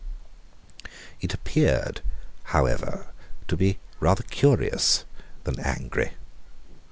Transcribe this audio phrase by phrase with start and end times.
[1.19, 2.01] It appeared,
[2.45, 3.09] however,
[3.47, 5.05] to be rather curious
[5.43, 6.13] than angry.